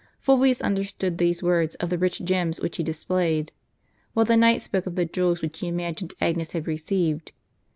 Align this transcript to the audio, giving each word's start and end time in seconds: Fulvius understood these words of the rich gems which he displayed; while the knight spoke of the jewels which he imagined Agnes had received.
Fulvius 0.19 0.63
understood 0.63 1.19
these 1.19 1.43
words 1.43 1.75
of 1.75 1.91
the 1.91 1.97
rich 1.99 2.25
gems 2.25 2.59
which 2.59 2.77
he 2.77 2.81
displayed; 2.83 3.51
while 4.13 4.25
the 4.25 4.35
knight 4.35 4.59
spoke 4.63 4.87
of 4.87 4.95
the 4.95 5.05
jewels 5.05 5.43
which 5.43 5.59
he 5.59 5.67
imagined 5.67 6.15
Agnes 6.19 6.53
had 6.53 6.65
received. 6.65 7.33